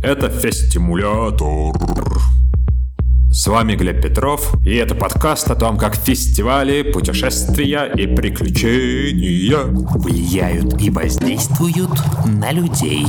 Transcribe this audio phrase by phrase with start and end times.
[0.00, 1.74] Это Фестимулятор.
[3.32, 10.80] С вами Глеб Петров, и это подкаст о том, как фестивали, путешествия и приключения влияют
[10.80, 11.90] и воздействуют
[12.26, 13.06] на людей.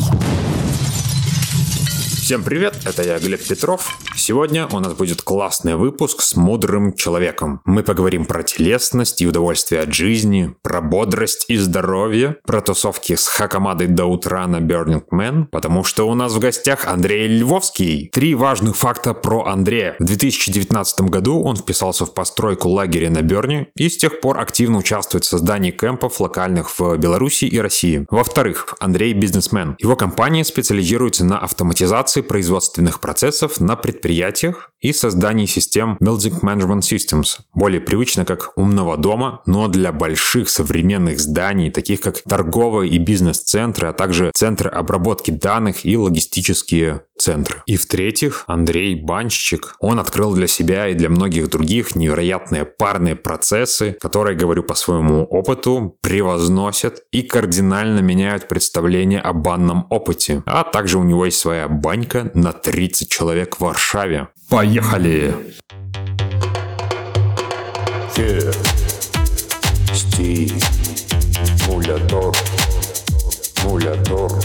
[2.30, 3.98] Всем привет, это я, Глеб Петров.
[4.16, 7.60] Сегодня у нас будет классный выпуск с мудрым человеком.
[7.66, 13.26] Мы поговорим про телесность и удовольствие от жизни, про бодрость и здоровье, про тусовки с
[13.26, 18.12] Хакамадой до утра на Burning Man, потому что у нас в гостях Андрей Львовский.
[18.14, 19.96] Три важных факта про Андрея.
[19.98, 24.78] В 2019 году он вписался в постройку лагеря на Берне и с тех пор активно
[24.78, 28.06] участвует в создании кемпов локальных в Беларуси и России.
[28.12, 29.76] Во-вторых, Андрей бизнесмен.
[29.80, 36.82] Его компания специализируется на автоматизации автоматизации производственных процессов на предприятиях и создании систем Building Management
[36.82, 42.98] Systems, более привычно как умного дома, но для больших современных зданий, таких как торговые и
[42.98, 47.62] бизнес-центры, а также центры обработки данных и логистические центры.
[47.66, 49.76] И в-третьих, Андрей Банщик.
[49.80, 55.26] Он открыл для себя и для многих других невероятные парные процессы, которые, говорю по своему
[55.26, 60.44] опыту, превозносят и кардинально меняют представление о банном опыте.
[60.46, 64.30] А также у него есть своя банька на 30 человек в Варшаве.
[64.50, 65.36] Поехали!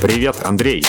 [0.01, 0.85] Привет, Андрей!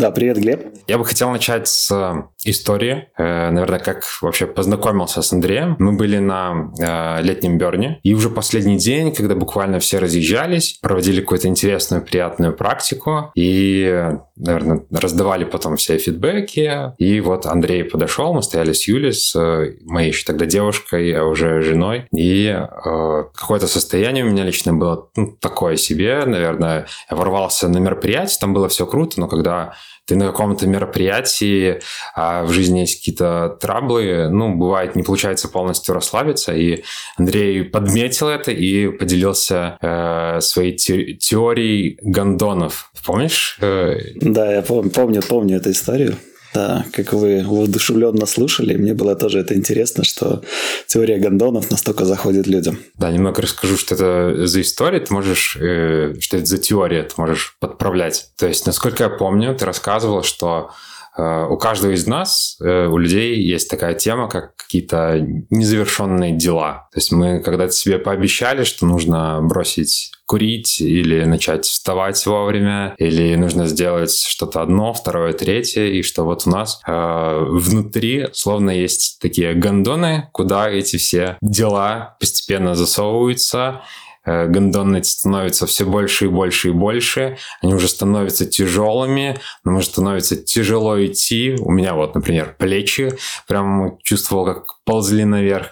[0.00, 0.62] Да, привет, Глеб.
[0.86, 3.08] Я бы хотел начать с э, истории.
[3.18, 5.76] Э, наверное, как вообще познакомился с Андреем.
[5.78, 11.20] Мы были на э, летнем Берне, и уже последний день, когда буквально все разъезжались, проводили
[11.20, 16.94] какую-то интересную, приятную практику, и, наверное, раздавали потом все фидбэки.
[16.96, 19.38] И вот Андрей подошел, мы стояли с Юлей, с
[19.82, 25.36] моей еще тогда девушкой, а уже женой, и какое-то состояние у меня лично было ну,
[25.38, 26.86] такое себе, наверное.
[27.10, 29.74] Я ворвался на мероприятие, там было все круто, но когда
[30.06, 31.80] ты на каком-то мероприятии,
[32.14, 36.82] а в жизни есть какие-то траблы, ну, бывает, не получается полностью расслабиться, и
[37.16, 42.90] Андрей подметил это и поделился э, своей те- теорией гондонов.
[43.04, 43.56] Помнишь?
[43.60, 46.16] Э, да, я помню, помню, помню эту историю.
[46.54, 50.42] Да, как вы воодушевленно слушали, мне было тоже это интересно, что
[50.86, 52.78] теория гондонов настолько заходит людям.
[52.94, 57.14] Да, немного расскажу, что это за история, ты можешь, э, что это за теория, ты
[57.16, 58.30] можешь подправлять.
[58.36, 60.70] То есть, насколько я помню, ты рассказывал, что
[61.48, 66.88] у каждого из нас, э, у людей есть такая тема, как какие-то незавершенные дела.
[66.92, 73.34] То есть мы когда-то себе пообещали, что нужно бросить курить или начать вставать вовремя, или
[73.34, 79.18] нужно сделать что-то одно, второе, третье, и что вот у нас э, внутри словно есть
[79.20, 83.82] такие гондоны, куда эти все дела постепенно засовываются,
[84.30, 89.86] Э, гондоны становятся все больше и больше и больше, они уже становятся тяжелыми, нам уже
[89.86, 91.56] становится тяжело идти.
[91.58, 93.12] У меня вот, например, плечи
[93.48, 95.70] прям чувствовал, как ползли наверх.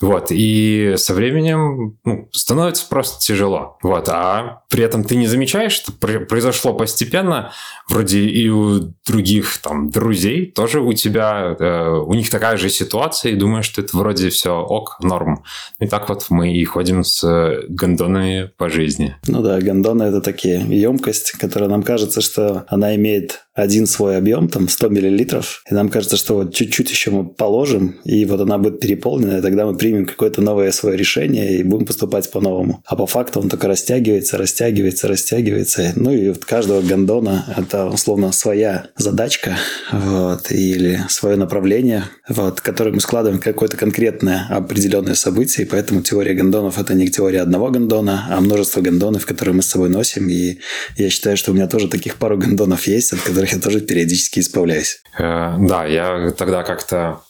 [0.00, 3.78] Вот, и со временем ну, становится просто тяжело.
[3.82, 7.52] Вот, а при этом ты не замечаешь, что произошло постепенно,
[7.88, 13.32] вроде и у других там друзей тоже у тебя, э, у них такая же ситуация,
[13.32, 15.42] и думаешь, что это вроде все ок, норм.
[15.80, 19.16] И так вот мы и ходим с гондонами по жизни.
[19.26, 24.48] Ну да, гондоны это такие емкость, которая нам кажется, что она имеет один свой объем,
[24.48, 28.56] там 100 миллилитров, и нам кажется, что вот чуть-чуть еще мы положим, и вот она
[28.56, 32.82] будет переполнена, и тогда мы примем какое-то новое свое решение и будем поступать по-новому.
[32.86, 35.92] А по факту он только растягивается, растягивается, растягивается.
[35.96, 39.56] Ну и вот каждого гондона это условно своя задачка
[39.92, 46.02] вот, или свое направление, вот, которое мы складываем в какое-то конкретное определенное событие, и поэтому
[46.02, 50.28] теория гондонов это не теория одного гондона, а множество гондонов, которые мы с собой носим,
[50.28, 50.58] и
[50.96, 53.80] я считаю, что у меня тоже таких пару гондонов есть, от которых которых я тоже
[53.80, 55.02] периодически избавляюсь.
[55.18, 57.20] Э, да, я тогда как-то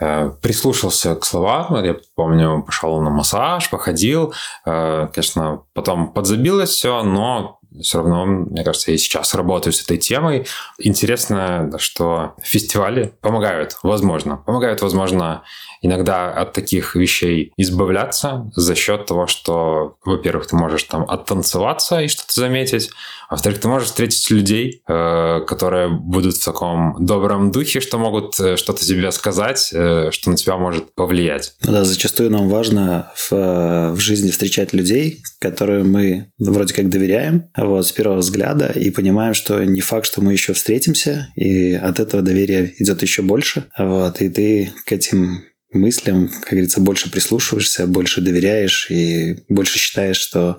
[0.00, 1.84] э, прислушался к словам.
[1.84, 4.34] Я помню, пошел на массаж, походил.
[4.66, 9.98] Э, конечно, потом подзабилось все, но все равно, мне кажется, я сейчас работаю с этой
[9.98, 10.46] темой.
[10.78, 14.36] Интересно, что фестивали помогают, возможно.
[14.36, 15.42] Помогают, возможно,
[15.84, 22.08] иногда от таких вещей избавляться за счет того, что, во-первых, ты можешь там оттанцеваться и
[22.08, 22.90] что-то заметить,
[23.28, 28.38] а во-вторых, ты можешь встретить людей, э, которые будут в таком добром духе, что могут
[28.40, 31.54] э, что-то тебе сказать, э, что на тебя может повлиять.
[31.62, 37.86] Да, зачастую нам важно в, в жизни встречать людей, которым мы вроде как доверяем, вот,
[37.86, 42.22] с первого взгляда, и понимаем, что не факт, что мы еще встретимся, и от этого
[42.22, 45.42] доверия идет еще больше, вот, и ты к этим
[45.74, 50.58] мыслям, как говорится, больше прислушиваешься, больше доверяешь и больше считаешь, что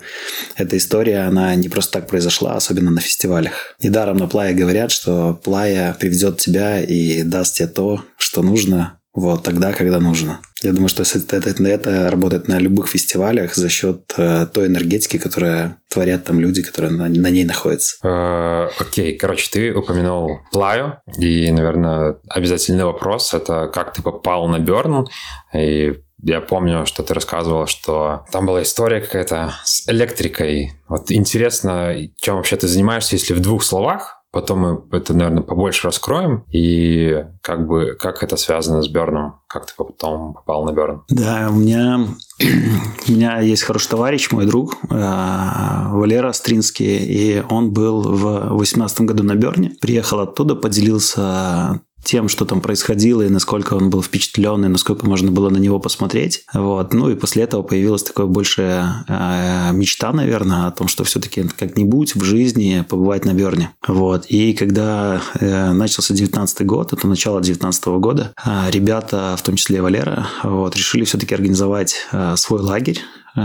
[0.56, 3.76] эта история, она не просто так произошла, особенно на фестивалях.
[3.82, 9.44] Недаром на Плая говорят, что Плая приведет тебя и даст тебе то, что нужно, вот
[9.44, 10.42] тогда, когда нужно.
[10.62, 15.18] Я думаю, что это, это, это работает на любых фестивалях за счет э, той энергетики,
[15.18, 17.96] которая творят там люди, которые на, на ней находятся.
[18.04, 24.60] Э, окей, короче, ты упомянул Плаю, и, наверное, обязательный вопрос– это как ты попал на
[24.60, 25.08] Берн,
[25.54, 30.74] и я помню, что ты рассказывал, что там была история какая-то с электрикой.
[30.88, 35.88] Вот интересно, чем вообще ты занимаешься, если в двух словах, Потом мы это, наверное, побольше
[35.88, 36.44] раскроем.
[36.52, 39.40] И как бы как это связано с Берном?
[39.48, 41.04] Как ты потом попал на Берн?
[41.08, 42.06] Да, у меня,
[43.08, 49.02] у меня есть хороший товарищ, мой друг, э, Валера Стринский, и он был в 2018
[49.02, 49.72] году на Берне.
[49.80, 55.32] Приехал оттуда, поделился тем, что там происходило, и насколько он был впечатлен, и насколько можно
[55.32, 56.46] было на него посмотреть.
[56.54, 56.94] Вот.
[56.94, 62.16] Ну и после этого появилась такая большая э, мечта, наверное, о том, что все-таки как-нибудь
[62.16, 63.72] в жизни побывать на Берне.
[63.88, 64.26] Вот.
[64.28, 69.82] И когда э, начался 19 год, это начало 19 года, э, ребята, в том числе
[69.82, 73.02] Валера, вот, решили все-таки организовать э, свой лагерь.
[73.36, 73.42] Э,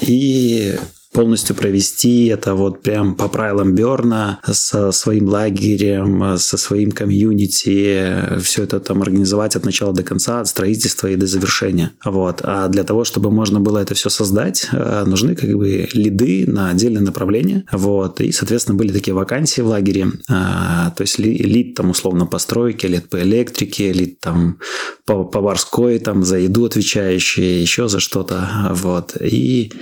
[0.00, 0.78] и
[1.12, 8.62] полностью провести это вот прям по правилам Берна со своим лагерем, со своим комьюнити, все
[8.62, 11.92] это там организовать от начала до конца, от строительства и до завершения.
[12.04, 12.40] Вот.
[12.42, 16.70] А для того, чтобы можно было это все создать, э, нужны как бы лиды на
[16.70, 17.64] отдельное направление.
[17.72, 18.20] Вот.
[18.20, 20.06] И, соответственно, были такие вакансии в лагере.
[20.28, 24.58] А, то есть лид там условно по стройке, лид по электрике, лид там
[25.06, 28.68] по поварской, там за еду отвечающие, еще за что-то.
[28.70, 29.16] Вот.
[29.20, 29.72] И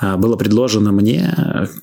[0.00, 1.34] было предложено мне,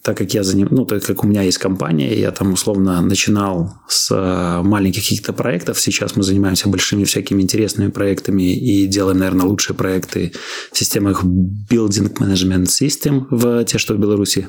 [0.02, 0.68] так как я заним...
[0.72, 5.34] ну, так как у меня есть компания, я там условно начинал с а, маленьких каких-то
[5.34, 10.32] проектов, сейчас мы занимаемся большими всякими интересными проектами и делаем, наверное, лучшие проекты
[10.72, 14.48] в системах Building Management System в те, что в Беларуси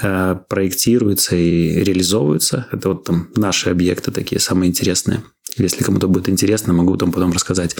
[0.00, 2.66] а, проектируются и реализовываются.
[2.72, 5.22] Это вот там наши объекты такие самые интересные.
[5.56, 7.76] Если кому-то будет интересно, могу там потом рассказать.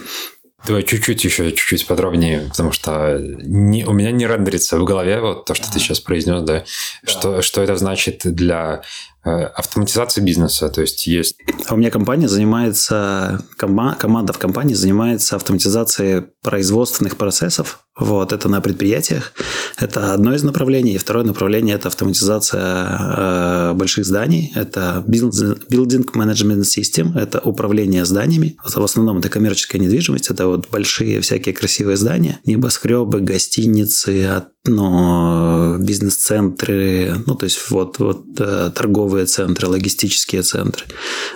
[0.67, 5.45] Давай чуть-чуть еще, чуть-чуть подробнее, потому что не, у меня не рендерится в голове вот
[5.45, 6.65] то, что ты сейчас произнес, да,
[7.03, 7.11] да.
[7.11, 8.83] Что, что это значит для
[9.25, 11.37] э, автоматизации бизнеса, то есть есть...
[11.67, 18.49] А у меня компания занимается, кома, команда в компании занимается автоматизацией производственных процессов, вот, это
[18.49, 19.33] на предприятиях.
[19.79, 20.95] Это одно из направлений.
[20.95, 24.53] И второе направление– это автоматизация э, больших зданий.
[24.57, 27.17] Это building management system.
[27.17, 28.57] Это управление зданиями.
[28.65, 30.29] В основном это коммерческая недвижимость.
[30.29, 32.41] Это вот большие всякие красивые здания.
[32.45, 38.71] Небоскребы, гостиницы, ну, бизнес-центры, ну, то есть вот, вот э,
[39.15, 40.85] торговые центры, логистические центры.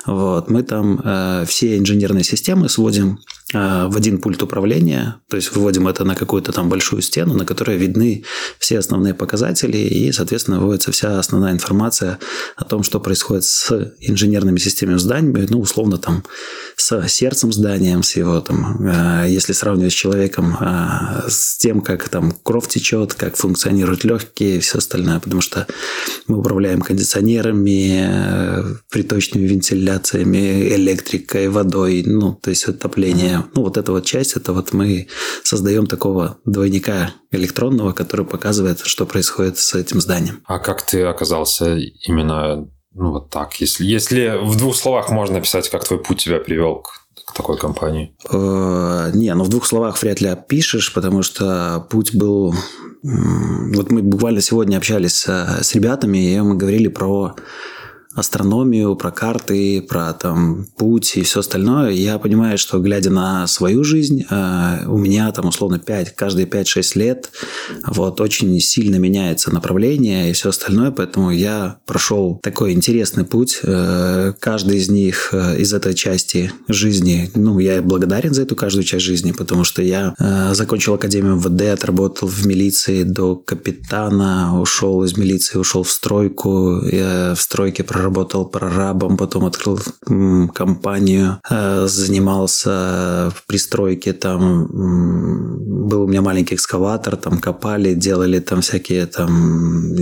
[0.07, 0.51] Вот.
[0.51, 3.21] Мы там э, все инженерные системы сводим
[3.53, 7.79] в один пульт управления, то есть выводим это на какую-то там большую стену, на которой
[7.79, 8.25] видны
[8.59, 12.19] все основные показатели, и, соответственно, выводится вся основная информация
[12.56, 16.25] о том, что происходит с инженерными системами зданий, ну, условно, там,
[16.77, 22.09] с сердцем здания, с его там, э, если сравнивать с человеком, э, с тем, как
[22.09, 25.67] там кровь течет, как функционируют легкие и все остальное, потому что
[26.27, 33.38] мы управляем кондиционерами, э, приточными вентиляциями, электрикой, водой, ну, то есть отопление.
[33.55, 35.08] Ну, вот эта вот часть, это вот мы
[35.43, 40.43] создаем такого двойника электронного, который показывает, что происходит с этим зданием.
[40.46, 43.55] А как ты оказался именно ну, вот так?
[43.61, 47.59] Если, если в двух словах можно описать, как твой путь тебя привел к к такой
[47.59, 48.14] компании?
[48.30, 52.54] Э, не, ну в двух словах вряд ли опишешь, потому что путь был
[53.02, 57.37] вот мы буквально сегодня общались с ребятами, и мы говорили про
[58.15, 63.85] астрономию, про карты, про там путь и все остальное, я понимаю, что глядя на свою
[63.85, 67.31] жизнь, э, у меня там условно 5, каждые 5-6 лет
[67.87, 73.61] вот очень сильно меняется направление и все остальное, поэтому я прошел такой интересный путь.
[73.62, 78.85] Э, каждый из них, э, из этой части жизни, ну, я благодарен за эту каждую
[78.85, 80.15] часть жизни, потому что я
[80.53, 87.35] закончил Академию МВД, отработал в милиции до капитана, ушел из милиции, ушел в стройку, я
[87.37, 89.78] в стройке проработал работал прорабом, потом открыл
[90.55, 94.69] компанию, э, занимался в пристройке, там
[95.88, 99.95] был у меня маленький экскаватор, там копали, делали там всякие там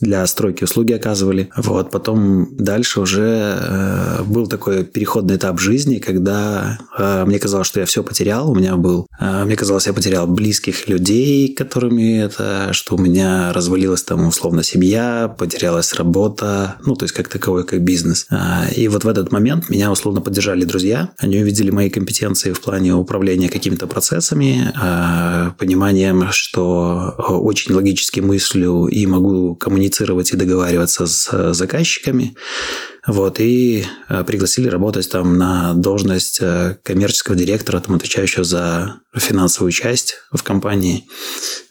[0.00, 1.48] для стройки услуги оказывали.
[1.56, 7.80] Вот, потом дальше уже э, был такой переходный этап жизни, когда э, мне казалось, что
[7.80, 12.96] я все потерял, у меня был, мне казалось, я потерял близких людей, которыми это, что
[12.96, 18.26] у меня развалилась там условно семья, потерялась работа, ну, то есть как-то таковой, как бизнес.
[18.30, 21.10] А, и вот в этот момент меня условно поддержали друзья.
[21.18, 28.86] Они увидели мои компетенции в плане управления какими-то процессами, а, пониманием, что очень логически мыслю
[28.86, 32.36] и могу коммуницировать и договариваться с заказчиками.
[33.06, 39.72] Вот, и э, пригласили работать там на должность э, коммерческого директора, там, отвечающего за финансовую
[39.72, 41.06] часть в компании.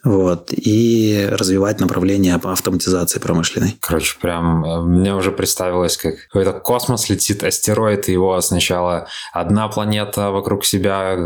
[0.03, 3.77] Вот, и развивать направление по автоматизации промышленной.
[3.79, 10.29] Короче, прям э, мне уже представилось, как какой-то космос летит, астероид, его сначала одна планета
[10.29, 11.17] вокруг себя,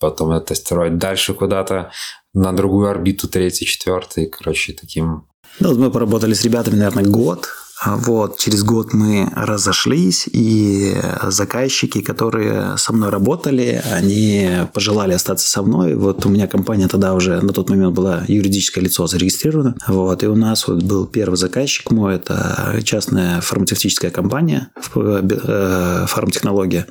[0.00, 1.92] потом этот астероид дальше куда-то
[2.32, 5.26] на другую орбиту, третий, четвертый, короче, таким
[5.60, 7.46] ну, мы поработали с ребятами, наверное, год.
[7.84, 15.46] А вот, через год мы разошлись, и заказчики, которые со мной работали, они пожелали остаться
[15.46, 15.94] со мной.
[15.94, 19.76] Вот у меня компания тогда уже на тот момент была юридическое лицо зарегистрировано.
[19.86, 26.86] Вот, и у нас вот был первый заказчик мой, это частная фармацевтическая компания, э, фармтехнология.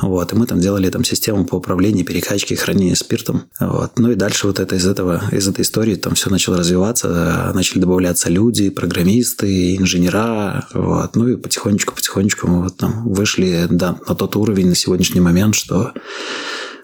[0.00, 3.42] Вот, и мы там делали там систему по управлению перекачки и хранению спиртом.
[3.58, 3.98] Вот.
[3.98, 7.80] Ну и дальше вот это из этого, из этой истории там все начало развиваться, начали
[7.80, 10.29] добавляться люди, программисты, инженера,
[10.72, 11.16] вот.
[11.16, 15.92] Ну и потихонечку-потихонечку мы вот там вышли да, на тот уровень на сегодняшний момент, что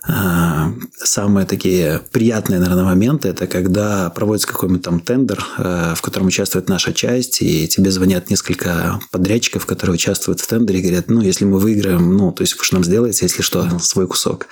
[0.08, 6.28] а, Самые такие приятные, наверное, моменты– это когда проводится какой-нибудь там тендер, э, в котором
[6.28, 11.20] участвует наша часть, и тебе звонят несколько подрядчиков, которые участвуют в тендере, и говорят, ну,
[11.20, 14.46] если мы выиграем, ну, то есть вы же нам сделаете, если что, свой кусок.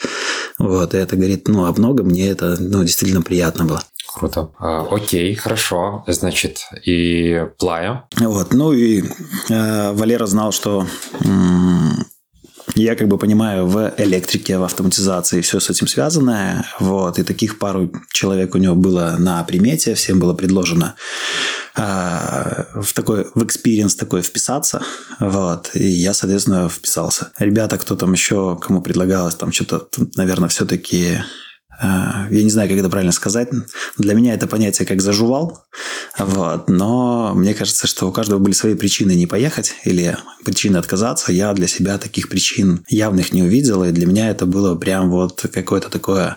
[0.59, 3.83] Вот, и это говорит, ну, а много мне это, ну, действительно приятно было.
[4.15, 4.51] Круто.
[4.59, 6.05] А, окей, хорошо.
[6.07, 8.05] Значит, и Плая.
[8.17, 9.03] Вот, ну и
[9.51, 10.87] э, Валера знал, что
[12.77, 16.65] я как бы понимаю в электрике, в автоматизации все с этим связанное.
[16.79, 20.95] Вот, и таких пару человек у него было на примете, всем было предложено
[21.77, 24.81] э, в такой, в experience такой вписаться.
[25.19, 27.33] Вот, и я, соответственно, вписался.
[27.39, 31.44] Ребята, кто там еще, кому предлагалось, там что-то, наверное, все-таки Э,
[31.83, 33.49] я не знаю, как это правильно сказать.
[33.99, 35.65] Для меня это понятие как зажувал.
[36.19, 36.69] Вот.
[36.69, 41.33] Но мне кажется, что у каждого были свои причины не поехать или причины отказаться.
[41.33, 43.85] Я для себя таких причин явных не увидел.
[43.85, 46.37] И для меня это было прям вот какое-то такое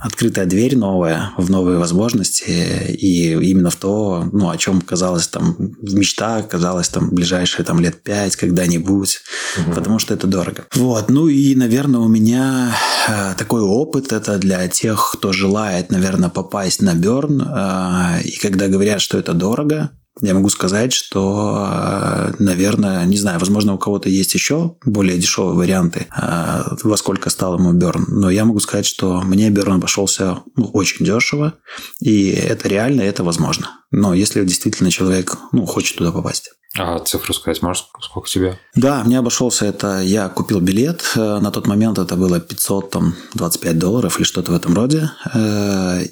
[0.00, 2.50] открытая дверь новая в новые возможности
[2.88, 7.80] и именно в то, ну, о чем казалось там в мечтах, казалось там ближайшие там
[7.80, 9.20] лет пять когда-нибудь,
[9.58, 9.72] угу.
[9.74, 10.66] потому что это дорого.
[10.74, 12.74] Вот, ну и, наверное, у меня
[13.08, 18.68] э, такой опыт это для тех, кто желает, наверное, попасть на Берн, э, и когда
[18.68, 24.08] говорят, что это дорого, я могу сказать, что, э, наверное, не знаю, возможно, у кого-то
[24.08, 28.04] есть еще более дешевые варианты, э, во сколько стал ему Берн.
[28.08, 31.54] Но я могу сказать, что мне Берн обошелся ну, очень дешево,
[32.00, 33.70] и это реально, это возможно.
[33.90, 36.50] Но если действительно человек ну, хочет туда попасть.
[36.76, 38.58] А цифру сказать можешь, сколько тебе?
[38.74, 44.18] Да, мне обошелся это, я купил билет, э, на тот момент это было 525 долларов
[44.18, 45.10] или что-то в этом роде,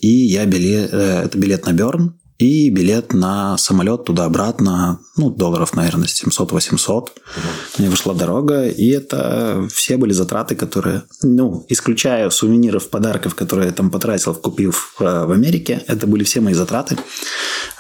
[0.00, 6.06] и я билет, это билет на Берн, и билет на самолет туда-обратно, ну, долларов, наверное,
[6.06, 7.08] 700-800.
[7.78, 13.72] Мне вышла дорога, и это все были затраты, которые, ну, исключая сувениров, подарков, которые я
[13.72, 16.98] там потратил, купив э, в Америке, это были все мои затраты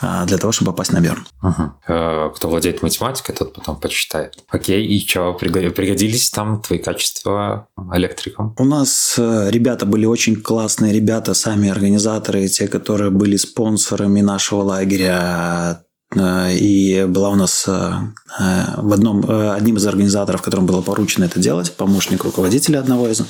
[0.00, 1.26] э, для того, чтобы попасть на Берн.
[1.42, 2.32] Угу.
[2.34, 4.34] Кто владеет математикой, тот потом почитает.
[4.48, 8.54] Окей, и что, пригодились там твои качества электриком?
[8.58, 14.62] У нас ребята были очень классные ребята, сами организаторы, те, которые были спонсорами наших нашего
[14.62, 15.82] лагеря.
[16.14, 17.92] Э, и была у нас э,
[18.38, 23.22] э, в одном, одним из организаторов, которым было поручено это делать, помощник руководителя одного из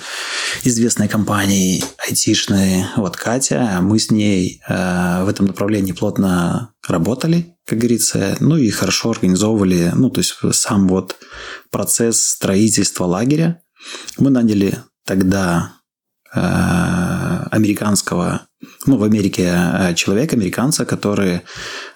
[0.65, 3.79] известной компании айтишной, вот Катя.
[3.81, 10.11] Мы с ней в этом направлении плотно работали, как говорится, ну и хорошо организовывали, ну
[10.11, 11.17] то есть сам вот
[11.71, 13.63] процесс строительства лагеря.
[14.19, 15.76] Мы наняли тогда
[16.37, 18.43] американского
[18.87, 21.43] ну, в Америке э, человек, американца, который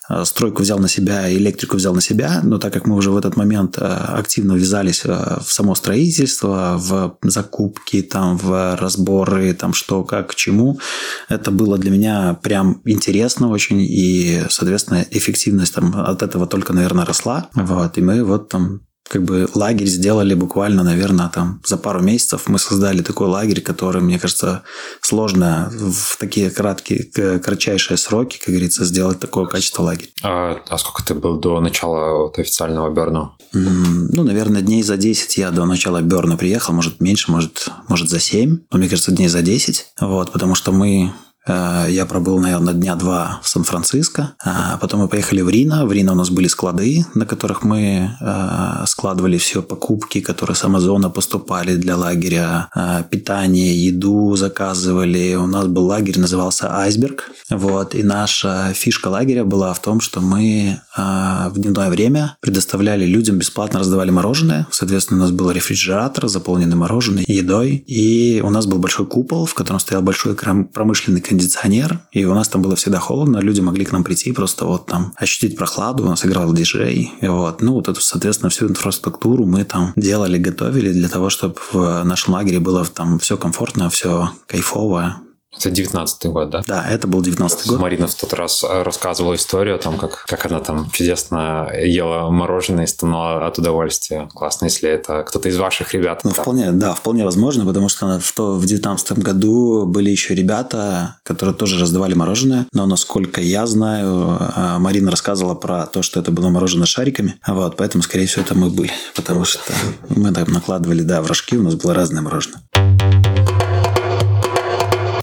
[0.08, 3.16] э, стройку взял на себя, электрику взял на себя, но так как мы уже в
[3.16, 10.04] этот момент э, активно ввязались в само строительство, в закупки, там, в разборы, там, что,
[10.04, 10.80] как, к чему,
[11.28, 17.04] это было для меня прям интересно очень, и, соответственно, эффективность там от этого только, наверное,
[17.04, 17.48] росла.
[17.54, 22.44] Вот, и мы вот там как бы лагерь сделали буквально, наверное, там за пару месяцев.
[22.46, 24.62] Мы создали такой лагерь, который, мне кажется,
[25.00, 30.10] сложно в такие краткие, кратчайшие сроки, как говорится, сделать такое качество лагеря.
[30.22, 33.32] А, а сколько ты был до начала вот официального Берна?
[33.52, 38.20] Ну, наверное, дней за 10 я до начала Берна приехал, может меньше, может, может за
[38.20, 39.86] 7, но мне кажется, дней за 10.
[40.02, 41.12] Вот, потому что мы
[41.46, 44.34] я пробыл, наверное, дня два в Сан-Франциско.
[44.44, 45.86] А потом мы поехали в Рино.
[45.86, 50.64] В Рино у нас были склады, на которых мы э, складывали все покупки, которые с
[50.64, 52.68] Амазона поступали для лагеря.
[52.74, 55.34] Э, питание, еду заказывали.
[55.34, 57.30] У нас был лагерь, назывался «Айсберг».
[57.48, 57.94] Вот.
[57.94, 63.78] И наша фишка лагеря была в том, что мы в дневное время предоставляли людям бесплатно
[63.78, 64.66] раздавали мороженое.
[64.70, 67.82] Соответственно, у нас был рефрижератор, заполненный мороженое, едой.
[67.86, 72.48] И у нас был большой купол, в котором стоял большой промышленный кондиционер, и у нас
[72.48, 76.06] там было всегда холодно, люди могли к нам прийти просто вот там ощутить прохладу, у
[76.06, 80.92] нас играл диджей, и вот, ну вот эту, соответственно, всю инфраструктуру мы там делали, готовили
[80.92, 85.20] для того, чтобы в нашем лагере было там все комфортно, все кайфово,
[85.56, 86.62] это 19 год, да?
[86.66, 87.80] Да, это был 19 год.
[87.80, 92.30] Марина в тот раз э, рассказывала историю о том, как, как она там чудесно ела
[92.30, 94.28] мороженое и стонала от удовольствия.
[94.32, 96.22] Классно, если это кто-то из ваших ребят.
[96.22, 101.16] Ну, вполне, да, вполне возможно, потому что в, то, в 19 году были еще ребята,
[101.24, 106.30] которые тоже раздавали мороженое, но насколько я знаю, э, Марина рассказывала про то, что это
[106.30, 109.72] было мороженое шариками, вот, поэтому, скорее всего, это мы были, потому что
[110.08, 112.62] мы там накладывали, да, в рожки, у нас было разное мороженое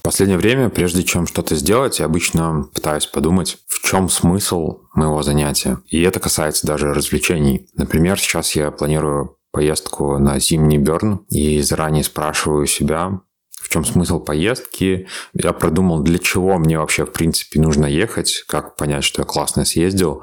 [0.08, 5.80] последнее время, прежде чем что-то сделать, я обычно пытаюсь подумать, в чем смысл моего занятия.
[5.86, 7.68] И это касается даже развлечений.
[7.74, 13.20] Например, сейчас я планирую поездку на зимний Берн и заранее спрашиваю себя,
[13.60, 15.08] в чем смысл поездки.
[15.34, 19.66] Я продумал, для чего мне вообще, в принципе, нужно ехать, как понять, что я классно
[19.66, 20.22] съездил.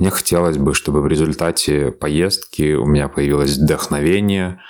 [0.00, 4.60] Мне хотелось бы, чтобы в результате поездки у меня появилось вдохновение,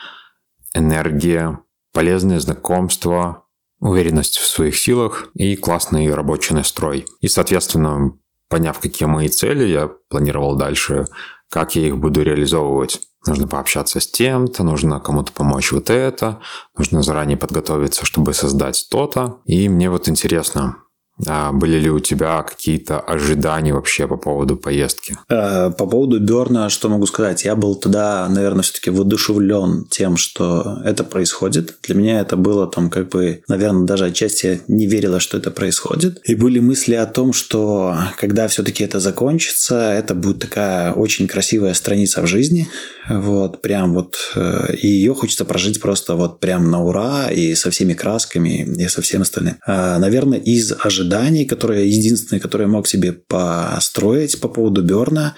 [0.74, 1.58] энергия,
[1.94, 3.41] полезные знакомства,
[3.82, 7.04] уверенность в своих силах и классный рабочий настрой.
[7.20, 8.12] И, соответственно,
[8.48, 11.06] поняв, какие мои цели, я планировал дальше,
[11.50, 13.00] как я их буду реализовывать.
[13.26, 16.40] Нужно пообщаться с тем-то, нужно кому-то помочь вот это,
[16.76, 19.40] нужно заранее подготовиться, чтобы создать то-то.
[19.46, 20.76] И мне вот интересно,
[21.26, 25.16] а были ли у тебя какие-то ожидания вообще по поводу поездки?
[25.28, 27.44] Э, по поводу Берна, что могу сказать?
[27.44, 31.76] Я был тогда, наверное, все-таки воодушевлен тем, что это происходит.
[31.82, 36.20] Для меня это было там как бы, наверное, даже отчасти не верила, что это происходит.
[36.24, 41.74] И были мысли о том, что когда все-таки это закончится, это будет такая очень красивая
[41.74, 42.68] страница в жизни.
[43.08, 44.16] Вот, прям вот.
[44.34, 48.88] Э, и ее хочется прожить просто вот прям на ура и со всеми красками и
[48.88, 49.56] со всем остальным.
[49.66, 55.34] Э, наверное, из ожиданий ожиданий, которые единственное, которое я мог себе построить по поводу Берна,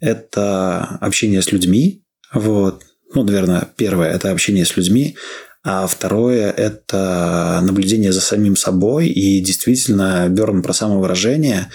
[0.00, 2.04] это общение с людьми.
[2.32, 2.82] Вот.
[3.14, 5.16] Ну, наверное, первое– это общение с людьми,
[5.64, 9.08] а второе– это наблюдение за самим собой.
[9.08, 11.70] И действительно, Берн про самовыражение,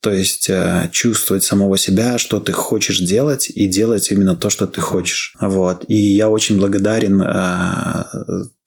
[0.00, 4.66] то есть э, чувствовать самого себя, что ты хочешь делать, и делать именно то, что
[4.66, 5.34] ты хочешь.
[5.40, 5.84] Вот.
[5.88, 8.04] И я очень благодарен э,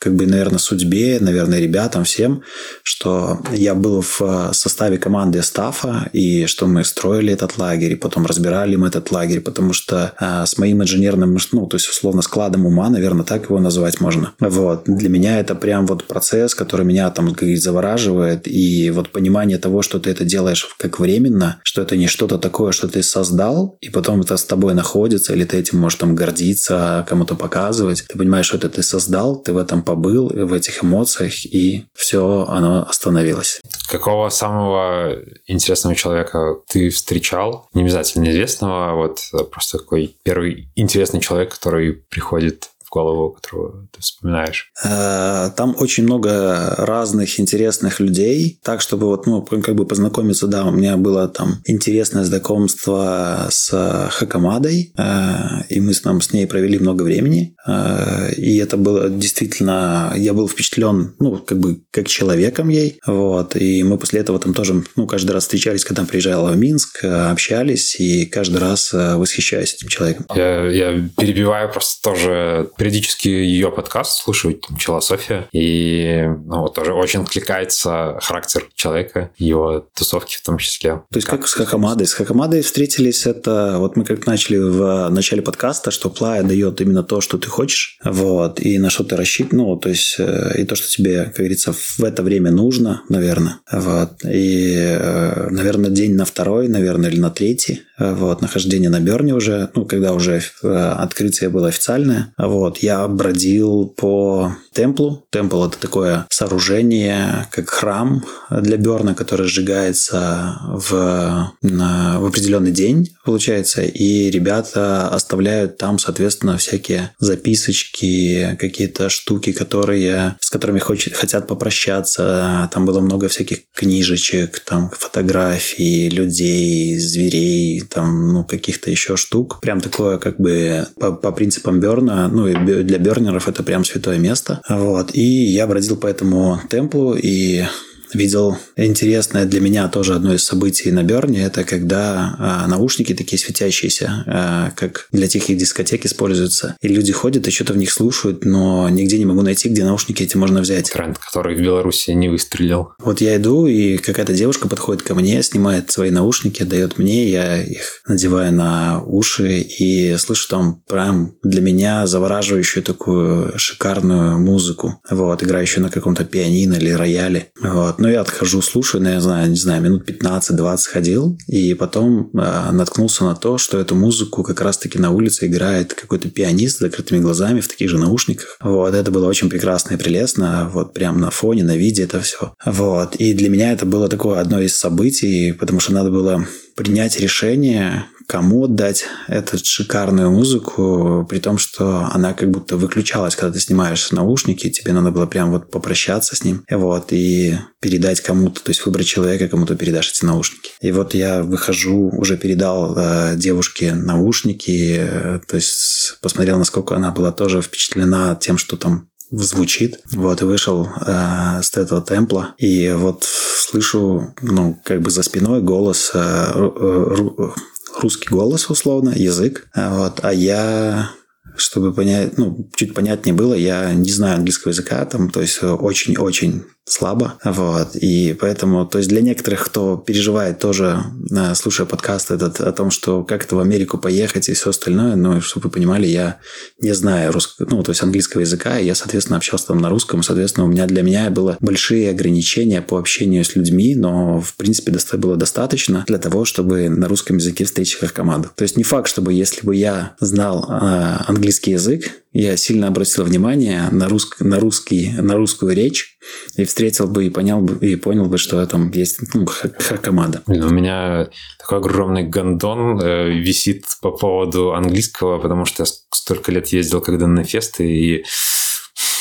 [0.01, 2.41] как бы, наверное, судьбе, наверное, ребятам, всем,
[2.81, 7.95] что я был в э, составе команды стафа, и что мы строили этот лагерь, и
[7.95, 12.23] потом разбирали мы этот лагерь, потому что а, с моим инженерным, ну, то есть, условно,
[12.23, 14.33] складом ума, наверное, так его назвать можно.
[14.39, 14.85] Вот.
[14.87, 19.99] Для меня это прям вот процесс, который меня там, завораживает, и вот понимание того, что
[19.99, 24.21] ты это делаешь как временно, что это не что-то такое, что ты создал, и потом
[24.21, 28.03] это с тобой находится, или ты этим можешь там гордиться, кому-то показывать.
[28.07, 32.45] Ты понимаешь, что это ты создал, ты в этом побыл в этих эмоциях, и все,
[32.47, 33.59] оно остановилось.
[33.89, 37.67] Какого самого интересного человека ты встречал?
[37.73, 39.19] Не обязательно известного, а вот
[39.51, 44.71] просто такой первый интересный человек, который приходит голову, которого ты вспоминаешь?
[44.83, 50.65] Э, там очень много разных интересных людей, так, чтобы вот, ну, как бы познакомиться, да,
[50.65, 55.33] у меня было там интересное знакомство с Хакамадой, э,
[55.69, 60.33] и мы с, там, с ней провели много времени, э, и это было действительно, я
[60.33, 64.83] был впечатлен, ну, как бы, как человеком ей, вот, и мы после этого там тоже,
[64.97, 70.25] ну, каждый раз встречались, когда приезжала в Минск, общались, и каждый раз восхищаюсь этим человеком.
[70.35, 76.93] Я, я перебиваю просто тоже периодически ее подкаст слушаю, там, «Философия», и ну, вот тоже
[76.93, 81.03] очень откликается характер человека, его тусовки в том числе.
[81.11, 82.07] То есть как, как с Хакамадой?
[82.07, 87.03] С Хакамадой встретились, это вот мы как начали в начале подкаста, что Плая дает именно
[87.03, 90.63] то, что ты хочешь, вот, и на что ты рассчитан, ну, то есть э, и
[90.63, 96.15] то, что тебе, как говорится, в это время нужно, наверное, вот, и, э, наверное, день
[96.15, 97.83] на второй, наверное, или на третий,
[98.13, 103.87] вот, нахождение на Берне уже, ну, когда уже э, открытие было официальное, вот, я бродил
[103.87, 105.25] по темплу.
[105.29, 113.81] Темпл– это такое сооружение, как храм для Берна, который сжигается в, в определенный день получается,
[113.81, 122.69] и ребята оставляют там, соответственно, всякие записочки, какие-то штуки, которые, с которыми хочет, хотят попрощаться.
[122.73, 129.59] Там было много всяких книжечек, там фотографий людей, зверей, там, ну, каких-то еще штук.
[129.61, 134.17] Прям такое, как бы, по, по принципам Берна, ну, и для бернеров это прям святое
[134.17, 134.61] место.
[134.69, 135.13] Вот.
[135.13, 137.65] И я бродил по этому темплу, и
[138.13, 141.43] видел интересное для меня тоже одно из событий на Берне.
[141.43, 146.75] Это когда а, наушники такие светящиеся, а, как для тихих дискотек используются.
[146.81, 150.23] И люди ходят и что-то в них слушают, но нигде не могу найти, где наушники
[150.23, 150.91] эти можно взять.
[150.91, 152.93] Тренд, который в Беларуси не выстрелил.
[152.99, 157.61] Вот я иду, и какая-то девушка подходит ко мне, снимает свои наушники, дает мне, я
[157.61, 165.43] их надеваю на уши и слышу там прям для меня завораживающую такую шикарную музыку, вот,
[165.43, 167.51] играющую на каком-то пианино или рояле.
[167.61, 167.99] Вот.
[168.01, 173.25] Ну, я отхожу, слушаю, ну, знаю, не знаю, минут 15-20 ходил, и потом э, наткнулся
[173.25, 177.59] на то, что эту музыку как раз-таки на улице играет какой-то пианист с закрытыми глазами
[177.59, 178.57] в таких же наушниках.
[178.59, 182.55] Вот, это было очень прекрасно и прелестно, вот прям на фоне, на виде это все.
[182.65, 187.19] Вот, и для меня это было такое одно из событий, потому что надо было принять
[187.19, 193.59] решение, кому отдать эту шикарную музыку, при том, что она как будто выключалась, когда ты
[193.59, 198.69] снимаешь наушники, тебе надо было прям вот попрощаться с ним, вот, и передать кому-то, то
[198.69, 200.71] есть выбрать человека, кому-то передашь эти наушники.
[200.79, 207.11] И вот я выхожу, уже передал э, девушке наушники, э, то есть посмотрел, насколько она
[207.11, 209.99] была тоже впечатлена тем, что там звучит.
[210.11, 212.53] Вот, и вышел э, с этого темпла.
[212.57, 217.55] И вот слышу, ну, как бы за спиной голос, э, ру,
[217.99, 219.67] русский голос, условно, язык.
[219.75, 221.11] Вот, а я
[221.57, 226.63] чтобы понять, ну, чуть понятнее было, я не знаю английского языка, там, то есть очень-очень
[226.85, 232.59] слабо, вот, и поэтому, то есть для некоторых, кто переживает тоже, э, слушая подкаст этот
[232.59, 236.07] о том, что как это в Америку поехать и все остальное, ну, чтобы вы понимали,
[236.07, 236.39] я
[236.79, 240.23] не знаю русского, ну, то есть английского языка, и я, соответственно, общался там на русском,
[240.23, 244.91] соответственно, у меня для меня было большие ограничения по общению с людьми, но, в принципе,
[245.13, 248.49] было достаточно для того, чтобы на русском языке встретить их команду.
[248.55, 253.25] То есть не факт, чтобы если бы я знал э, английский язык, я сильно обратил
[253.25, 256.17] внимание на, русск, на, русский, на русскую речь
[256.55, 260.41] и встретил бы и понял бы, и понял бы, что там есть ну, хакамада.
[260.47, 266.67] У меня такой огромный гондон э, висит по поводу английского, потому что я столько лет
[266.67, 268.25] ездил когда на фесты, и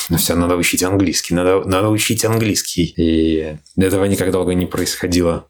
[0.09, 2.95] ну все, надо учить английский, надо, надо учить английский.
[2.97, 5.49] И этого никак долго не происходило.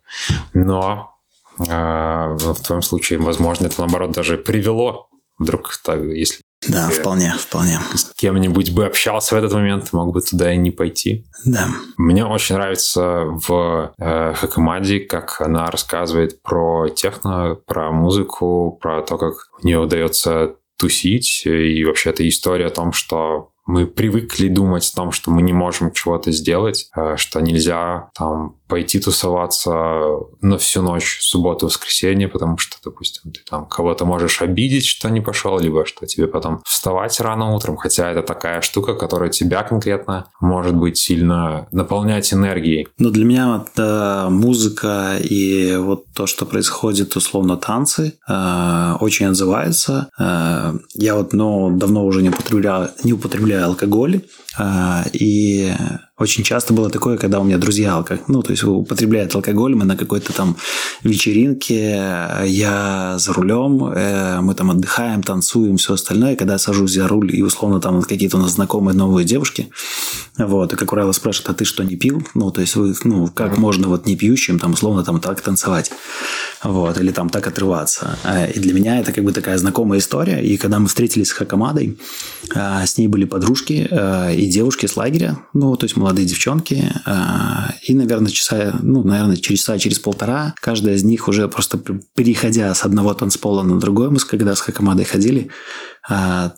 [0.55, 1.15] Но
[1.59, 7.79] э, в твоем случае, возможно, это наоборот даже привело вдруг, так, если да, вполне, вполне.
[7.95, 11.25] С кем-нибудь бы общался в этот момент, мог бы туда и не пойти.
[11.45, 11.69] Да.
[11.97, 19.17] Мне очень нравится в э, Хакамаде, как она рассказывает про техно, про музыку, про то,
[19.17, 24.91] как у нее удается тусить, и вообще это история о том, что мы привыкли думать
[24.93, 29.73] о том, что мы не можем чего-то сделать, э, что нельзя там пойти тусоваться
[30.41, 35.21] на всю ночь, субботу, воскресенье, потому что, допустим, ты там кого-то можешь обидеть, что не
[35.21, 40.27] пошел, либо что тебе потом вставать рано утром, хотя это такая штука, которая тебя конкретно
[40.41, 42.89] может быть сильно наполнять энергией.
[42.99, 49.27] Но для меня вот, э, музыка и вот то, что происходит, условно, танцы, э, очень
[49.27, 50.09] отзывается.
[50.19, 54.21] Э, я вот, ну, давно уже не употребляю, не употребляю алкоголь,
[54.59, 55.73] э, и
[56.21, 58.21] очень часто было такое, когда у меня друзья алко...
[58.29, 60.55] ну, то есть употребляют алкоголь, мы на какой-то там
[61.03, 61.99] вечеринке,
[62.45, 66.37] я за рулем, э, мы там отдыхаем, танцуем, все остальное.
[66.37, 69.71] Когда я сажусь за руль, и условно там какие-то у нас знакомые новые девушки,
[70.37, 72.23] вот, и, как правило, спрашивают, а ты что, не пил?
[72.35, 75.91] Ну, то есть, вы, ну, как можно вот не пьющим там условно там так танцевать?
[76.63, 78.19] Вот, или там так отрываться.
[78.25, 80.43] Э, и для меня это как бы такая знакомая история.
[80.43, 81.99] И когда мы встретились с Хакамадой,
[82.55, 83.89] э, с ней были подружки
[84.35, 89.37] и девушки с лагеря, ну, то есть молодые девчонки, а, и, наверное, часа, ну, наверное,
[89.37, 91.79] через часа, через полтора, каждая из них уже просто
[92.17, 95.51] переходя с одного танцпола на другой, мы когда с Хакамадой ходили,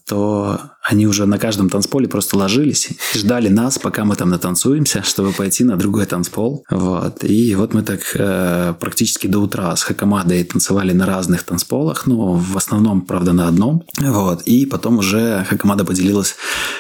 [0.07, 5.02] то они уже на каждом танцполе просто ложились и ждали нас, пока мы там натанцуемся,
[5.05, 6.64] чтобы пойти на другой танцпол.
[6.70, 7.22] Вот.
[7.24, 12.33] И вот мы так э, практически до утра с Хакамадой танцевали на разных танцполах, ну,
[12.33, 13.85] в основном, правда, на одном.
[13.98, 14.42] Вот.
[14.42, 16.35] И потом уже Хакамада поделилась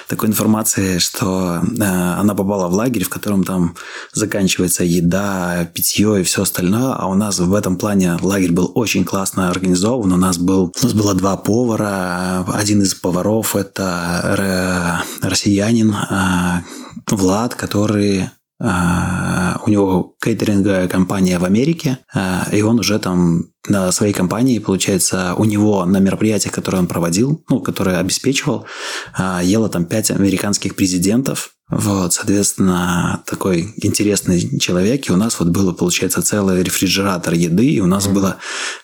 [0.08, 3.76] такой информацией, что э, она попала в лагерь, в котором там
[4.12, 9.04] заканчивается еда, питье и все остальное, а у нас в этом плане лагерь был очень
[9.04, 10.12] классно организован.
[10.12, 15.94] У нас, был, у нас было два повара, один из поваров– это россиянин
[17.10, 21.98] Влад, который у него кейтеринговая компания в Америке,
[22.52, 27.44] и он уже там на своей компании, получается, у него на мероприятиях, которые он проводил,
[27.48, 28.66] ну, которые обеспечивал,
[29.42, 35.08] ело там пять американских президентов, вот, соответственно, такой интересный человек.
[35.08, 38.12] И у нас вот было, получается, целый рефрижератор еды, и у нас mm-hmm.
[38.12, 38.36] было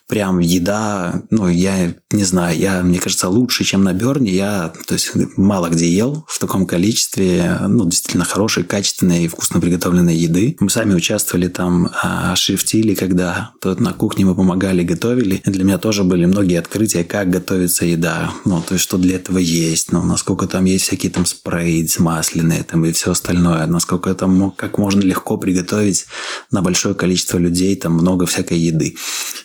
[0.08, 4.32] прям еда, ну, я не знаю, я, мне кажется, лучше, чем на Берне.
[4.32, 9.60] Я, то есть, мало где ел в таком количестве, ну, действительно хорошей, качественной и вкусно
[9.60, 10.56] приготовленной еды.
[10.60, 15.42] Мы сами участвовали там, а, шрифтили, когда тут на кухне мы помогали, готовили.
[15.44, 19.16] И для меня тоже были многие открытия, как готовится еда, ну, то есть, что для
[19.16, 24.14] этого есть, ну, насколько там есть всякие там спреи масляные там и все остальное, насколько
[24.14, 26.06] там, как можно легко приготовить
[26.50, 28.96] на большое количество людей там много всякой еды.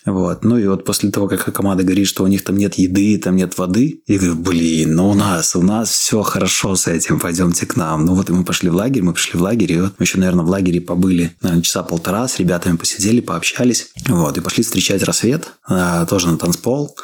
[0.06, 0.44] Вот.
[0.44, 3.36] Ну и вот после того, как команда говорит, что у них там нет еды, там
[3.36, 7.66] нет воды, я говорю, блин, ну у нас, у нас все хорошо с этим, пойдемте
[7.66, 8.06] к нам.
[8.06, 10.18] Ну вот и мы пошли в лагерь, мы пришли в лагерь, и вот мы еще,
[10.18, 15.04] наверное, в лагере побыли, наверное, часа полтора, с ребятами посидели, пообщались, вот, и пошли встречать
[15.04, 16.96] рассвет, а, тоже на танцпол,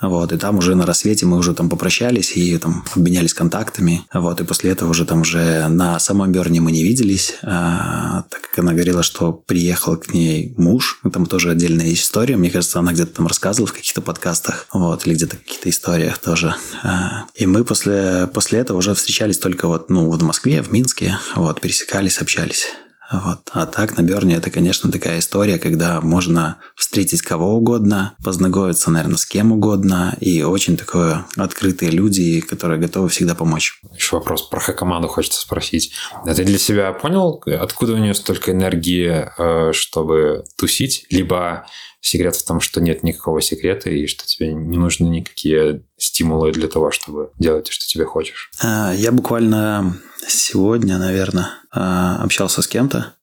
[0.00, 4.40] вот, и там уже на рассвете мы уже там попрощались и там обменялись контактами, вот,
[4.40, 8.58] и после этого уже там уже на самом Берне мы не виделись, а, так как
[8.60, 13.16] она говорила, что приехал к ней муж, там тоже отдельная история, мне кажется, она где-то
[13.16, 16.54] там рассказывала в каких-то подкастах, вот, или где-то каких-то историях тоже.
[16.82, 20.72] А, и мы после, после этого уже встречались только вот, ну, вот в Москве, в
[20.72, 22.66] Минске, вот, пересекались, общались.
[23.12, 23.50] Вот.
[23.52, 29.18] А так на Берне это, конечно, такая история, когда можно встретить кого угодно, познакомиться, наверное,
[29.18, 33.80] с кем угодно, и очень такое открытые люди, которые готовы всегда помочь.
[33.94, 35.92] Еще вопрос про команду хочется спросить.
[36.24, 41.06] А ты для себя понял, откуда у нее столько энергии, э, чтобы тусить?
[41.10, 41.66] Либо
[42.04, 46.68] секрет в том, что нет никакого секрета, и что тебе не нужны никакие стимулы для
[46.68, 48.50] того, чтобы делать, что тебе хочешь?
[48.62, 53.14] А, я буквально сегодня, наверное, а, общался с кем-то,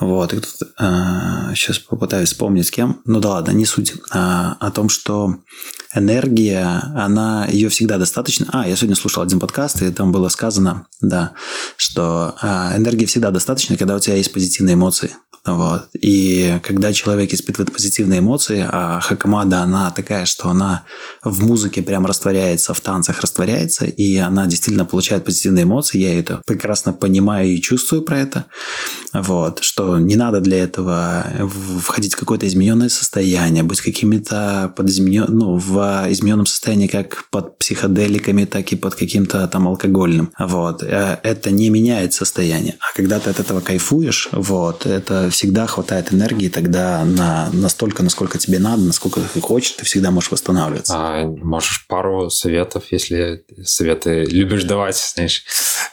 [0.00, 3.00] вот, и тут а, сейчас попытаюсь вспомнить с кем.
[3.04, 3.94] Ну да ладно, не суть.
[4.10, 5.36] А, о том, что
[5.94, 8.46] энергия, она, ее всегда достаточно.
[8.52, 11.32] А, я сегодня слушал один подкаст, и там было сказано, да,
[11.76, 15.12] что а, энергии всегда достаточно, когда у тебя есть позитивные эмоции.
[15.44, 15.88] Вот.
[16.00, 20.84] И когда человек испытывает позитивные эмоции, а хакамада, она такая, что она
[21.24, 26.42] в музыке прям растворяется, в танцах растворяется, и она действительно получает позитивные эмоции, я это
[26.46, 28.44] прекрасно понимаю и чувствую про это,
[29.12, 31.26] вот, что не надо для этого
[31.80, 35.26] входить в какое-то измененное состояние, быть какими-то под изменен...
[35.28, 40.30] ну, в измененном состоянии как под психоделиками, так и под каким-то там алкогольным.
[40.38, 40.82] Вот.
[40.84, 42.76] Э, это не меняет состояние.
[42.78, 48.38] А когда ты от этого кайфуешь, вот, это всегда хватает энергии тогда на настолько, насколько
[48.38, 50.94] тебе надо, насколько ты хочешь, ты всегда можешь восстанавливаться.
[50.96, 55.44] А можешь пару советов, если советы любишь давать, знаешь,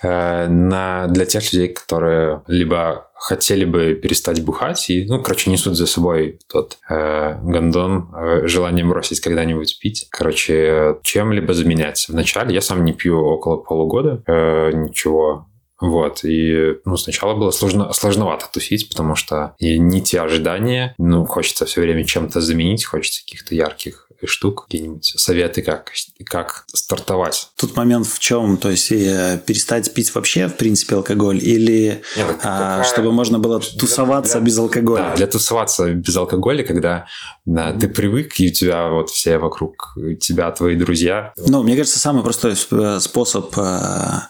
[0.02, 5.76] э, на, для тех людей, которые либо хотели бы перестать бухать и, ну, короче, несут
[5.76, 10.08] за собой тот э, гондон, э, желание бросить когда-нибудь пить.
[10.10, 12.06] Короче, чем-либо заменять.
[12.08, 15.48] Вначале я сам не пью около полугода, э, ничего
[15.80, 21.26] вот, и ну, сначала было сложно, сложновато тусить, потому что и не те ожидания, ну,
[21.26, 25.92] хочется все время чем-то заменить, хочется каких-то ярких штук, какие-нибудь советы, как,
[26.26, 27.50] как стартовать?
[27.56, 28.58] Тут момент в чем?
[28.58, 31.38] То есть э, перестать пить вообще, в принципе, алкоголь?
[31.38, 32.84] Или Нет, а, какая...
[32.84, 35.02] чтобы можно было тусоваться для, без алкоголя?
[35.02, 37.08] Да, для тусоваться без алкоголя, когда
[37.46, 41.34] да, ты привык, и у тебя вот все вокруг тебя, твои друзья.
[41.38, 43.62] Ну, мне кажется, самый простой способ э,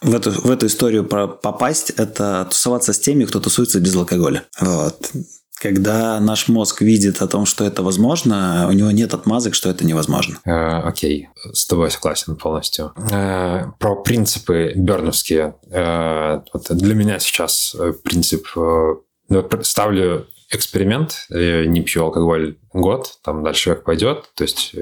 [0.01, 1.03] в эту, в эту историю
[1.41, 4.43] попасть– это тусоваться с теми, кто тусуется без алкоголя.
[4.59, 5.11] Вот.
[5.59, 9.85] Когда наш мозг видит о том, что это возможно, у него нет отмазок, что это
[9.85, 10.39] невозможно.
[10.45, 12.93] Э, окей, с тобой согласен полностью.
[13.11, 15.55] Э, про принципы берновские.
[15.69, 18.47] Э, для меня сейчас принцип...
[18.55, 24.31] Ну, ставлю эксперимент, не пью алкоголь год, там дальше как пойдет.
[24.33, 24.73] То есть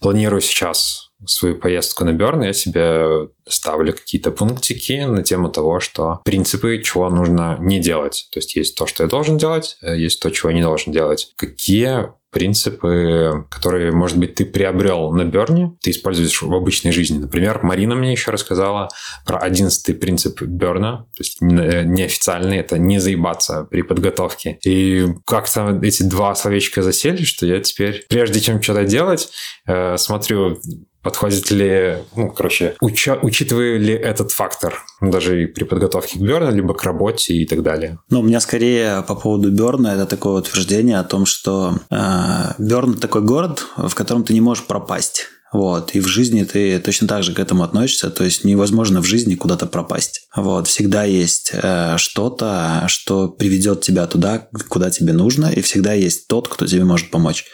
[0.00, 6.20] планирую сейчас свою поездку на Берн, я себе ставлю какие-то пунктики на тему того, что
[6.24, 8.28] принципы, чего нужно не делать.
[8.32, 10.92] То есть есть то, что я должен делать, э, есть то, чего я не должен
[10.92, 11.32] делать.
[11.36, 17.18] Какие принципы, которые, может быть, ты приобрел на Берне, ты используешь в обычной жизни.
[17.18, 18.88] Например, Марина мне еще рассказала
[19.24, 24.58] про одиннадцатый принцип Берна, то есть неофициальный, это не заебаться при подготовке.
[24.66, 29.30] И как-то эти два словечка засели, что я теперь, прежде чем что-то делать,
[29.66, 30.60] э, смотрю
[31.06, 36.50] подходит ли, ну, короче, уча, учитывая ли этот фактор даже и при подготовке к Берну,
[36.50, 38.00] либо к работе и так далее?
[38.10, 42.94] Ну, у меня скорее по поводу Берна это такое утверждение о том, что э, Берн
[42.94, 45.28] такой город, в котором ты не можешь пропасть.
[45.52, 45.94] Вот.
[45.94, 48.10] И в жизни ты точно так же к этому относишься.
[48.10, 50.26] То есть невозможно в жизни куда-то пропасть.
[50.34, 50.66] Вот.
[50.66, 55.46] Всегда есть э, что-то, что приведет тебя туда, куда тебе нужно.
[55.46, 57.44] И всегда есть тот, кто тебе может помочь.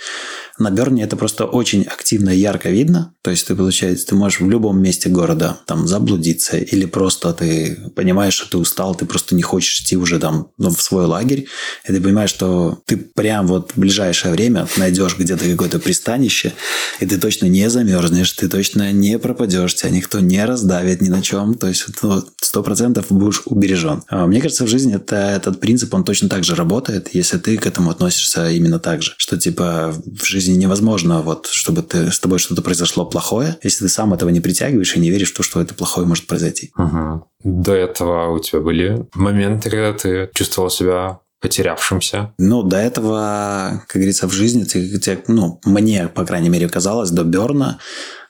[0.59, 3.15] На Берне это просто очень активно и ярко видно.
[3.23, 7.79] То есть ты, получается, ты можешь в любом месте города там заблудиться или просто ты
[7.95, 11.47] понимаешь, что ты устал, ты просто не хочешь идти уже там ну, в свой лагерь,
[11.89, 16.53] и ты понимаешь, что ты прям вот в ближайшее время найдешь где-то какое-то пристанище,
[17.01, 21.23] и ты точно не замерзнешь, ты точно не пропадешь, тебя никто не раздавит ни на
[21.23, 21.87] чем, то есть
[22.41, 24.03] сто процентов будешь убережен.
[24.09, 27.57] А мне кажется, в жизни это, этот принцип, он точно так же работает, если ты
[27.57, 32.11] к этому относишься именно так же, что типа в жизни жизни невозможно, вот, чтобы ты,
[32.11, 35.37] с тобой что-то произошло плохое, если ты сам этого не притягиваешь и не веришь в
[35.37, 36.73] то, что это плохое может произойти.
[36.77, 37.27] Угу.
[37.45, 42.33] До этого у тебя были моменты, когда ты чувствовал себя потерявшимся?
[42.39, 47.11] Ну, до этого, как говорится, в жизни, ты, ты, ну, мне, по крайней мере, казалось,
[47.11, 47.79] до Берна,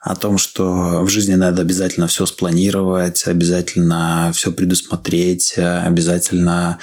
[0.04, 6.78] о том, что в жизни надо обязательно все спланировать, обязательно все предусмотреть, обязательно,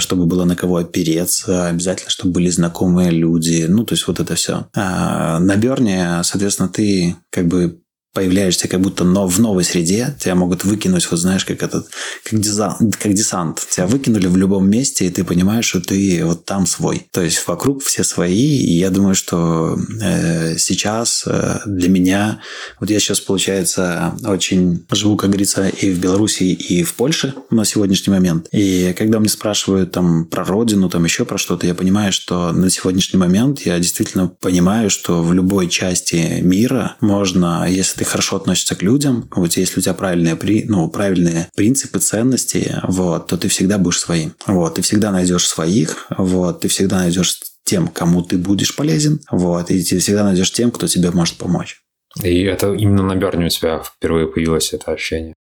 [0.00, 3.66] чтобы было на кого опереться, обязательно, чтобы были знакомые люди.
[3.68, 4.66] Ну, то есть вот это все.
[4.74, 7.80] А на Берне, соответственно, ты как бы
[8.12, 11.88] появляешься как будто но в новой среде, тебя могут выкинуть, вот знаешь, как этот,
[12.24, 13.66] как, дизан, как десант.
[13.70, 17.06] Тебя выкинули в любом месте, и ты понимаешь, что ты вот там свой.
[17.12, 22.40] То есть вокруг все свои, и я думаю, что э, сейчас э, для меня,
[22.80, 27.64] вот я сейчас, получается, очень живу, как говорится, и в Беларуси, и в Польше на
[27.64, 28.48] сегодняшний момент.
[28.52, 32.70] И когда мне спрашивают там про родину, там еще про что-то, я понимаю, что на
[32.70, 38.74] сегодняшний момент я действительно понимаю, что в любой части мира можно, если ты хорошо относишься
[38.74, 43.48] к людям, вот если у тебя правильные, при, ну, правильные принципы, ценности, вот, то ты
[43.48, 44.34] всегда будешь своим.
[44.46, 49.70] Вот, ты всегда найдешь своих, вот, ты всегда найдешь тем, кому ты будешь полезен, вот,
[49.70, 51.82] и ты всегда найдешь тем, кто тебе может помочь.
[52.22, 55.34] И это именно на Берне у тебя впервые появилось это ощущение?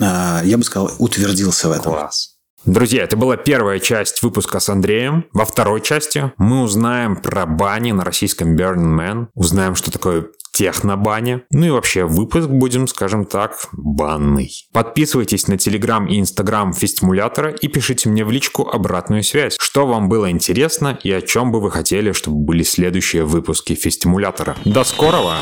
[0.00, 1.92] А, я бы сказал, утвердился в этом.
[1.92, 2.34] Класс.
[2.64, 5.26] Друзья, это была первая часть выпуска с Андреем.
[5.34, 11.42] Во второй части мы узнаем про бани на российском Burning Man, узнаем, что такое технобаня.
[11.50, 14.50] Ну и вообще выпуск будем, скажем так, банный.
[14.72, 19.56] Подписывайтесь на Телеграм и Инстаграм Фестимулятора и пишите мне в личку обратную связь.
[19.58, 24.56] Что вам было интересно и о чем бы вы хотели, чтобы были следующие выпуски Фестимулятора.
[24.64, 25.34] До скорого!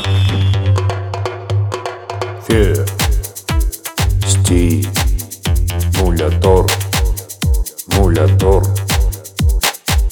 [5.93, 6.65] Фестимулятор.
[7.97, 8.63] Мулятор.